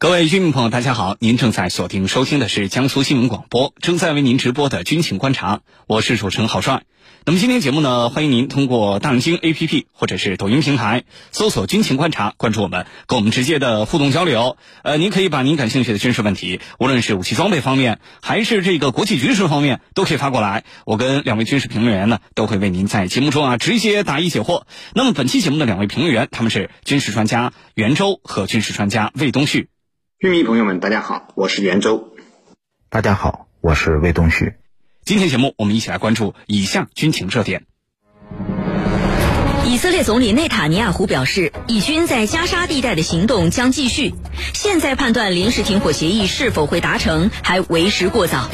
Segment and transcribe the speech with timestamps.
[0.00, 1.16] 各位军民朋友，大家好！
[1.18, 6.84] 您正在锁定收听的是江苏新闻广播，正在为您直播的军情观察，我是主持人郝帅。
[7.24, 14.56] 那么今天节目呢，欢迎您通过大京 APP 或者是抖音平台搜索“军情观察”，关注我们，跟我们直接的互动交流。
[14.84, 20.62] 呃，您可以把您感兴趣的军事问题，无论是武器装备方面，还是这个国际局势方面，都可以发过来。
[20.86, 24.62] 我跟两位军事评论员呢，都会为您在节目中啊直接答疑解惑。
[24.94, 29.68] 那么本期节目的两位评论员，他们是军事专家袁周和军事专家魏东旭。
[30.20, 32.12] 军迷朋友们，大家好，我是袁周。
[32.90, 34.54] 大家好，我是魏东旭。
[35.04, 37.66] 今天节目，我们一起来关注以下军情热点。
[39.64, 44.12] 以色列总理内塔尼亚胡表示，以军在加沙地带的行动将继续。
[44.54, 48.50] 现在判断临时停火协议是否会达成，还为时过早。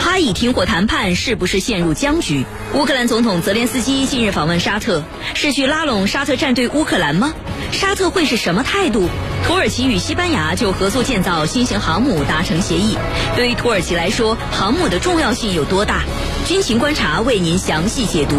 [0.00, 2.44] 哈以停火谈判是不是陷入僵局？
[2.74, 7.32] 乌克兰总统泽连斯基近日访问沙特，是去拉拢沙特站队乌克兰吗？
[7.70, 9.08] 沙特会是什么态度？
[9.46, 12.96] 土耳其与西班牙就合作建造新型航母达成协议，
[13.36, 16.04] 对于土耳其来说，航母的重要性有多大？
[16.46, 18.36] 军情观察为您详细解读。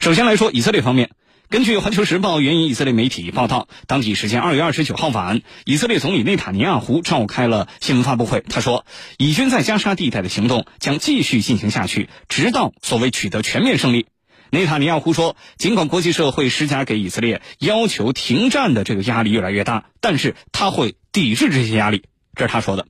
[0.00, 1.10] 首先来说，以色列方面，
[1.50, 8.42] 根据《环球时报》援引以色列媒体报道，当地时间二月二十九号晚，以色列总理内塔尼亚胡召开了新闻发布会。
[8.48, 8.86] 他说，
[9.18, 14.06] 以军在加沙地带的行动将继续进行下去，直到所谓取得全面胜利。
[14.50, 22.86] 内塔尼亚胡说，尽管国际社会施加给以色列要求停战的这个压力越来越大，但是他会抵制这些压力，这是他说的。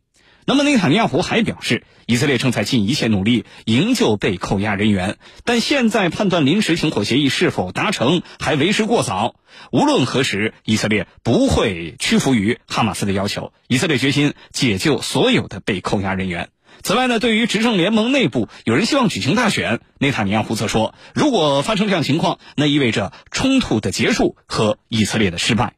[0.49, 9.35] 那么内塔尼亚胡还表示，以色列正在尽一切努力营救被扣押人员，但现在判断临时停火协议是否达成还为时过早。
[9.73, 16.51] 无论何时，以色列不会屈服于哈马斯的要求，以色列决心解救所有的被扣押人员。
[16.83, 25.75] 此外呢，对于执政联盟内部有人希望举行大选，内塔尼亚胡则说，如果发生这样情况，那意味着冲突的结束和以色列的失败。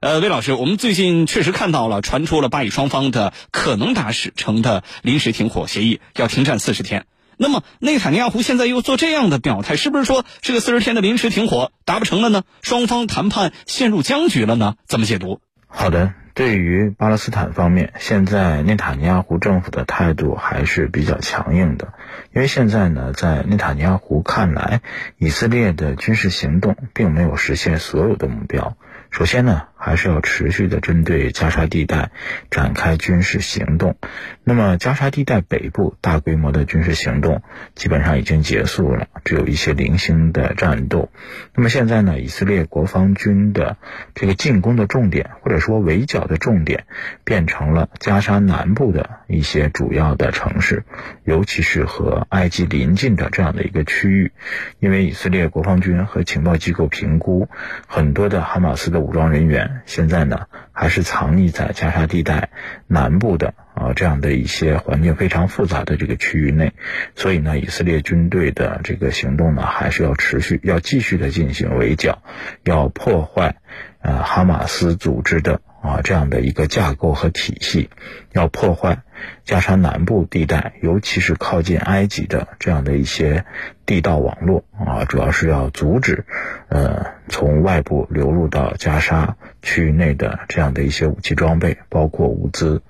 [0.00, 7.04] 呃，魏老师，我们最近确实看到了传出了巴以双方的可能达成的临时停火协议，要停战四十天。
[7.36, 12.44] 那么内塔尼亚胡现在又做这样的表态，是不是说这个四十天的临时停火达不成了呢？
[12.62, 14.76] 双方谈判陷入僵局了呢？
[14.86, 15.40] 怎么解读？
[15.66, 16.14] 好的。
[16.40, 21.92] 对于巴勒斯坦方面，现在内塔尼亚胡政府的态度还是比较强硬的，
[22.32, 24.80] 因为现在呢，在内塔尼亚胡看来，
[25.18, 28.74] 以色列的军事行动并没有实现所有的目标。
[29.10, 32.10] 首先呢，还是要持续的针对加沙地带
[32.50, 33.96] 展开军事行动。
[34.44, 37.42] 那么，加沙地带北部大规模的军事行动
[37.74, 41.10] 基本上已经结束了，只有一些零星的战斗。
[41.54, 43.76] 那么现在呢，以色列国防军的
[44.14, 46.84] 这个进攻的重点，或者说围剿的重点，
[47.24, 50.84] 变成了加沙南部的一些主要的城市，
[51.24, 54.30] 尤其是和埃及邻近的这样的一个区域。
[54.78, 57.48] 因为以色列国防军和情报机构评估，
[57.88, 59.00] 很多的哈马斯的。
[59.00, 62.50] 武装人员现在呢，还是藏匿在加沙地带
[62.86, 66.72] 南部的啊这样的一些环境非常复杂的这个区域内，
[67.14, 72.22] 所以呢，以色列军队的这个行动呢，还是要持续，要继续的进行围剿，
[72.64, 73.56] 要破坏
[74.00, 77.90] 呃哈马斯组织的啊这样的一个架构和体系，
[78.32, 79.02] 要破坏
[79.44, 83.44] 加沙南部地带，尤其是靠近埃及的这样的一些
[83.86, 86.24] 地道网络啊，主要是要阻止
[86.68, 87.18] 呃。
[87.32, 92.82] 从外部流入到加沙区域内的这样的一些武器装备，包括物资，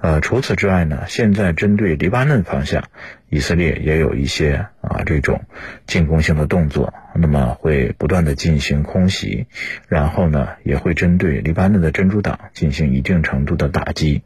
[0.00, 2.84] 呃，除此之外呢，现在针对黎巴嫩方向，
[3.28, 5.42] 以色列也有一些啊这种
[5.86, 9.46] 进攻性的动作，那么会不断的进行空袭，
[9.88, 14.22] 然后呢，也会针对黎巴嫩的真主党进行一定程度的打击。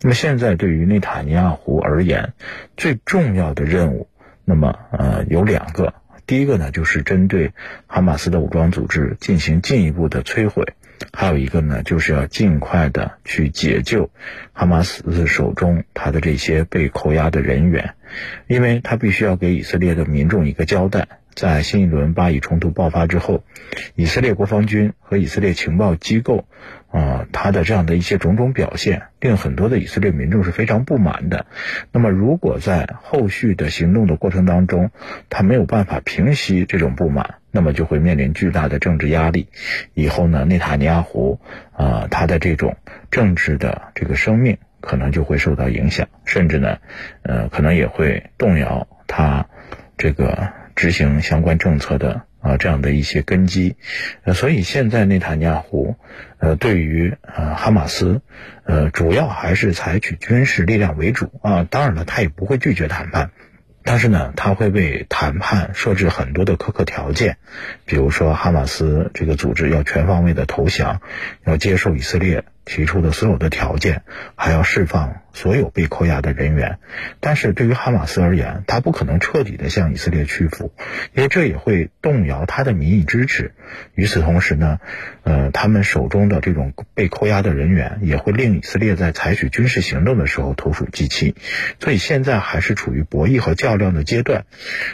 [0.00, 2.32] 那么现在对于内塔尼亚胡而言，
[2.76, 4.08] 最重要的任务，
[4.44, 5.94] 那么呃有两个。
[6.26, 7.52] 第一个呢，就是针对
[7.88, 10.62] 哈马斯的武装组织进行进一步的摧毁；
[11.12, 14.10] 还有一个呢，就是要尽快的去解救
[14.52, 17.94] 哈马斯手中他的这些被扣押的人员，
[18.46, 21.08] 因为他必须要给以色列的民众一个交代。
[21.34, 23.44] 在新一轮巴以冲突爆发之后，
[23.94, 26.46] 以色列国防军和以色列情报机构。
[26.92, 31.46] 啊，他的这样的一些种种表现，令很多的以色列民众是非常不满的。
[31.92, 34.90] 那么，如果在后续的行动的过程当中，
[35.28, 39.46] 他没有办法平息这种不满，那么就会面临巨大的政治压力。
[39.94, 41.38] 以后呢，内塔尼亚胡
[41.70, 42.76] 啊，他的这种
[43.12, 46.78] 政治的这个生命可能就会受到影响，甚至呢，
[47.22, 49.46] 呃，可能也会动摇他
[49.96, 50.48] 这个
[50.80, 52.22] 执行相关政策的。
[52.42, 53.76] 啊，这样的一些根基，
[54.24, 55.96] 呃，所以现在内塔尼亚胡，
[56.38, 58.22] 呃，对于呃哈马斯，
[58.64, 61.66] 呃，主要还是采取军事力量为主啊。
[61.68, 63.30] 当然了，他也不会拒绝谈判，
[63.84, 67.36] 但是呢，他会为谈判设置很多的苛刻条件，
[67.84, 71.02] 比如说哈马斯这个组织要全方位的投降，
[71.44, 74.02] 要接受以色列提出的所有的条件，
[74.34, 76.78] 还要释放所有被扣押的人员。
[77.18, 80.72] 但是对于哈马斯而言，他不可能彻底的向以色列屈服，
[81.14, 83.54] 因为这也会动摇他的民意支持。
[83.94, 84.78] 与此同时呢，
[85.22, 91.34] 呃，他们手中的这种被扣押的人员也会令以色列在采取军事行动的时候投鼠忌器。
[91.78, 94.44] 所以现在还是处于博弈和较量的阶段，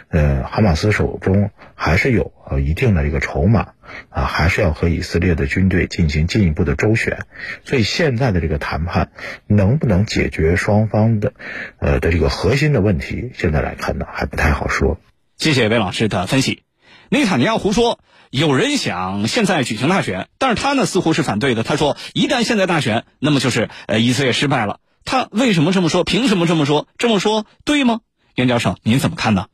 [0.08, 3.72] 呃，哈马斯手中还是有呃一定的一个筹码
[4.08, 7.26] 啊，还是要和以色列的军队进行进一步的周旋。
[7.64, 9.10] 所以现在的这个谈判
[9.46, 11.32] 能不能解决双方的
[11.78, 14.98] 呃的这个核心的问题，现在来看呢还不太好说。
[15.36, 16.62] 谢谢魏老师的分析。
[17.08, 18.00] 内塔尼亚胡说，
[18.30, 21.62] 有人想现在举行大选，但是他呢似乎是反对的。
[21.62, 24.80] 他说，一旦现在大选，那么就是呃以色列失败了。
[25.04, 26.02] 他为什么这么说？
[26.02, 26.88] 凭什么这么说？
[26.98, 28.00] 这么说对吗？
[28.34, 29.46] 袁教授，您怎么看呢？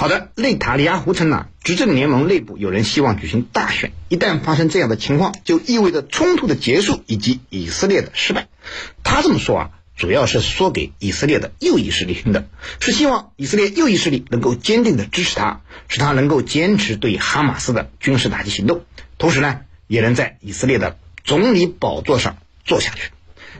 [0.00, 8.48] 好的，内塔尼亚胡称呢，执政联盟内部有人希望举行大选，一旦发生这样的情况，就意味着冲突的结束以及以色列的失败。
[9.04, 12.48] 他这么说啊，主要是说给以色列的右翼势力听的，
[12.80, 18.86] 是希望以色列右翼势力能够坚定的支持他，使他能够坚持对哈马斯的军事打击行动，
[19.18, 23.10] 同时呢，也能在以色列的总理宝座上坐下去。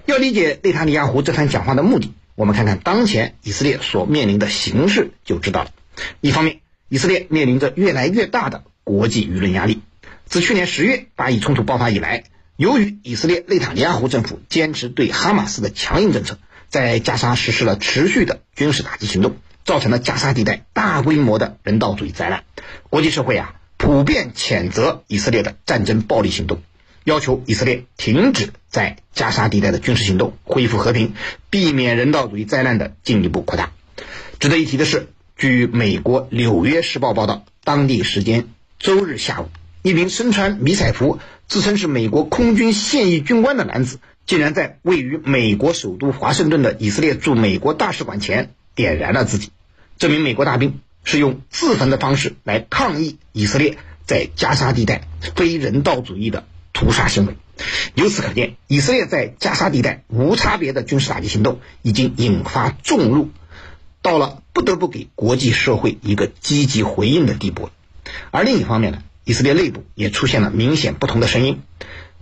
[0.06, 5.72] 要理解内塔尼亚胡这番讲话的目的，我们看看当前以色列所面临的形势就知道了。
[6.20, 9.80] 一方面，以色列面临着越来越大的国际舆论压力。
[10.26, 12.24] 自去年十月巴以冲突爆发以来，
[12.56, 16.38] 由于以色列内塔尼亚胡政府坚持对哈马斯的强硬政策，
[16.68, 22.44] 在加沙实施了持续的军事打击行动，造成了加沙地带大规模的人道主义灾难。
[22.88, 26.62] 国际社会啊，普遍谴责以色列的战争暴力行动。
[27.02, 31.14] 要求以色列停止在加沙地带的军事行动，恢复和平，
[31.48, 33.72] 避免人道主义灾难的进一步扩大。
[34.38, 35.08] 值得一提的是，
[35.40, 38.48] 据美国《纽约时报》报道，当地时间
[38.78, 39.48] 周日下午，
[39.80, 49.48] 一名身穿迷彩服、自称是美国空军现役军官的男子，竟然在位于美国首都华盛顿的以色列驻美国大使馆前点燃了自己。
[49.96, 56.44] 这名美国大兵是用自焚的方式来抗议以色列在加沙地带非人道主义的。
[56.72, 57.36] 屠杀行为，
[57.94, 63.30] 由此可见，以色列在加沙地带无差别的军事打击行动已经引发众怒，
[64.02, 67.70] 到了不得不给国际社会一个积极回应的地步。
[68.30, 71.60] 而另一方面呢，以色列内部也出现了明显不同的声音。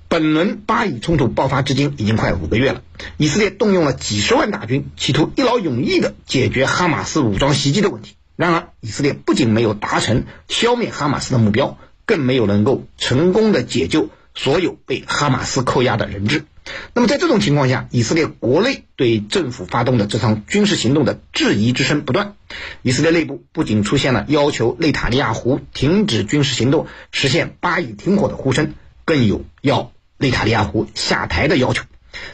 [0.08, 2.82] 本轮巴以冲突爆发至今已经快五个月了，
[3.16, 8.14] 以色列动用了几十万大军，企图一劳永逸地解决哈马斯武装袭击的问题。
[8.36, 11.76] 然而，以色列不仅没有达成消灭哈马斯的目标，
[12.06, 14.10] 更没有能够成功的解救。
[14.34, 16.44] 所有被哈马斯扣押的人质。
[16.94, 22.34] 那么在这种情况下，以色列国内对政府发动的这场军事行动的质疑之声不断。
[22.82, 28.74] 以色列内部不仅出现了要求内塔尼亚胡停止军事行动、实现巴以停火的呼声，
[29.04, 31.84] 更有要内塔尼亚胡下台的要求。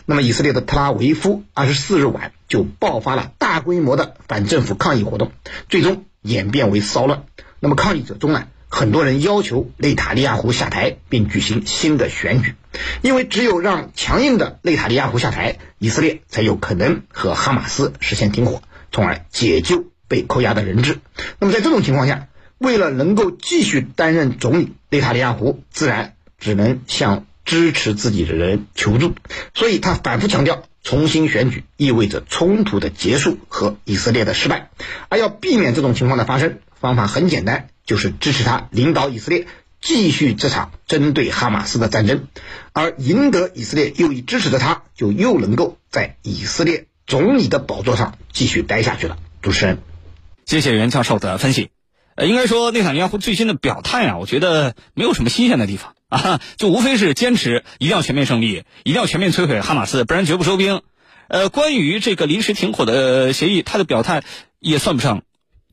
[0.06, 5.32] 那么，以色列的特拉维夫二十四日晚就爆发了大规模的反政府抗议活动，
[5.69, 7.25] 最终演变为骚乱。
[7.60, 8.46] 那么，抗议者中呢？
[8.74, 12.56] 很多人要求内塔尼亚胡下台，并举行新的选举，
[13.02, 20.98] 因为只有让强硬的内塔尼亚胡下台，以色列才有可能和哈马斯实现停火，从而解救被扣押的人质。
[21.38, 22.26] 那么在这种情况下，
[22.58, 29.14] 为了能够继续担任总理，内塔尼亚胡自然只能向支持自己的人求助，
[29.54, 34.70] 所以他反复强调，重新选举意味着冲突的结束和以色列的失败，
[35.08, 37.69] 而要避免这种情况的发生，方法很简单。
[37.86, 39.46] 就是支持他领导以色列
[39.79, 42.29] 继续这场针对哈马斯的战争，
[42.72, 49.19] 而赢得以色列右翼支持的他，就又能够在以色列总理的宝座上继续待下去了。
[49.43, 49.82] 主持人，
[50.46, 51.69] 谢谢袁教授的分析。
[52.14, 60.81] 呃，应该说内塔尼亚胡最新的表态啊，我觉得没有什么新鲜的地方 啊，就无非是坚持一定要全面胜利，一定要全面摧毁哈马斯，不然绝不收兵。
[61.29, 64.22] 呃，关于这个临时停火的协议，他的表态
[64.58, 65.22] 也算不上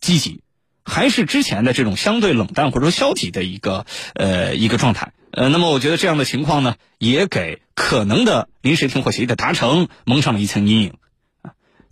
[0.01, 0.41] 积极。
[0.83, 3.85] 还是之前的这种相对冷淡或者说消极的一个
[4.15, 10.93] 呃一个状态，呃，那么我觉得这样的情况呢，也给可能的临时停火协议的达成蒙上了一层阴影。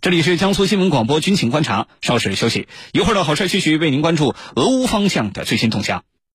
[0.00, 6.04] 这里是江苏新闻广播军情观察，稍事休息，一会儿的好帅继续为您关注俄乌方向的最新动向。